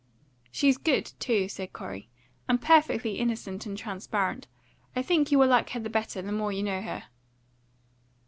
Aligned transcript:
"She's 0.49 0.79
good, 0.79 1.11
too," 1.19 1.47
said 1.47 1.73
Corey, 1.73 2.09
"and 2.47 2.59
perfectly 2.59 3.19
innocent 3.19 3.67
and 3.67 3.77
transparent. 3.77 4.47
I 4.95 5.03
think 5.03 5.31
you 5.31 5.37
will 5.37 5.49
like 5.49 5.69
her 5.69 5.79
the 5.79 5.91
better 5.91 6.23
the 6.23 6.31
more 6.31 6.51
you 6.51 6.63
know 6.63 6.81
her." 6.81 7.03